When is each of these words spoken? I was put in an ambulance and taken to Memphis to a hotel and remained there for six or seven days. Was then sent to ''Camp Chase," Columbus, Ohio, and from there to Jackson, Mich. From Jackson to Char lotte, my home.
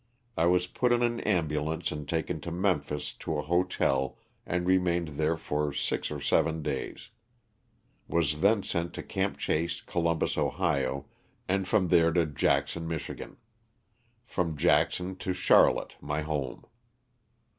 I 0.35 0.47
was 0.47 0.65
put 0.65 0.91
in 0.91 1.03
an 1.03 1.19
ambulance 1.19 1.91
and 1.91 2.09
taken 2.09 2.41
to 2.41 2.51
Memphis 2.51 3.13
to 3.13 3.37
a 3.37 3.43
hotel 3.43 4.17
and 4.47 4.65
remained 4.65 5.09
there 5.09 5.37
for 5.37 5.71
six 5.71 6.09
or 6.09 6.19
seven 6.19 6.63
days. 6.63 7.09
Was 8.07 8.39
then 8.39 8.63
sent 8.63 8.95
to 8.95 9.03
''Camp 9.03 9.37
Chase," 9.37 9.79
Columbus, 9.79 10.39
Ohio, 10.39 11.05
and 11.47 11.67
from 11.67 11.89
there 11.89 12.11
to 12.13 12.25
Jackson, 12.25 12.87
Mich. 12.87 13.11
From 14.25 14.57
Jackson 14.57 15.17
to 15.17 15.35
Char 15.35 15.71
lotte, 15.71 15.97
my 16.01 16.21
home. 16.21 16.65